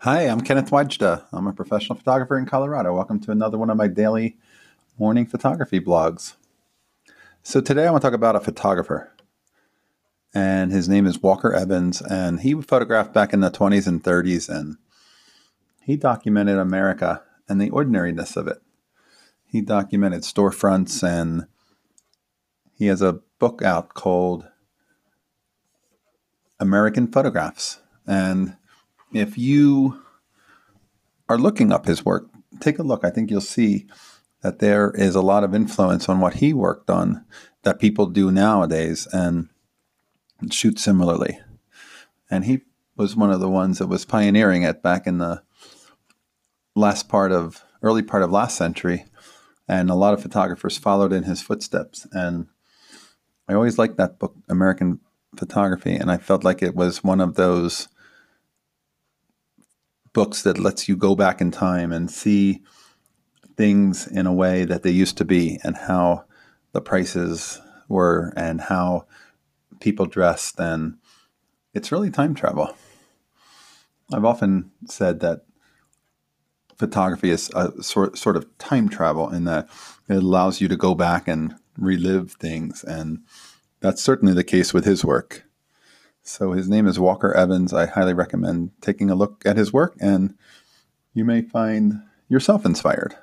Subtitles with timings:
[0.00, 1.24] Hi, I'm Kenneth Wajda.
[1.32, 2.94] I'm a professional photographer in Colorado.
[2.94, 4.36] Welcome to another one of my daily
[4.98, 6.34] morning photography blogs.
[7.42, 9.10] So, today I want to talk about a photographer,
[10.34, 12.02] and his name is Walker Evans.
[12.02, 14.76] And he photographed back in the 20s and 30s, and
[15.80, 18.60] he documented America and the ordinariness of it.
[19.46, 21.46] He documented storefronts, and
[22.74, 24.46] he has a book out called
[26.60, 27.80] American Photographs.
[28.06, 28.58] And
[29.12, 30.02] if you
[31.28, 32.28] are looking up his work,
[32.60, 33.04] take a look.
[33.04, 33.86] I think you'll see
[34.42, 37.24] that there is a lot of influence on what he worked on
[37.62, 39.48] that people do nowadays and
[40.50, 41.38] shoot similarly.
[42.30, 42.60] And he
[42.96, 45.42] was one of the ones that was pioneering it back in the
[46.74, 49.06] last part of early part of last century
[49.68, 52.46] and a lot of photographers followed in his footsteps and
[53.48, 55.00] I always liked that book American
[55.36, 57.88] Photography and I felt like it was one of those
[60.16, 62.62] books that lets you go back in time and see
[63.54, 66.24] things in a way that they used to be and how
[66.72, 69.04] the prices were and how
[69.78, 70.94] people dressed and
[71.74, 72.74] it's really time travel.
[74.10, 75.44] I've often said that
[76.78, 79.68] photography is a sort sort of time travel in that
[80.08, 83.18] it allows you to go back and relive things and
[83.80, 85.45] that's certainly the case with his work.
[86.26, 87.72] So his name is Walker Evans.
[87.72, 90.34] I highly recommend taking a look at his work, and
[91.14, 93.16] you may find yourself inspired.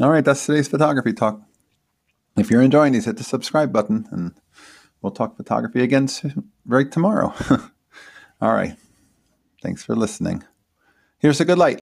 [0.00, 1.42] All right, that's today's photography talk.
[2.38, 4.32] If you're enjoying these, hit the subscribe button, and
[5.02, 6.08] we'll talk photography again
[6.66, 7.34] right tomorrow.
[8.40, 8.74] All right.
[9.62, 10.42] Thanks for listening.
[11.18, 11.81] Here's a good light.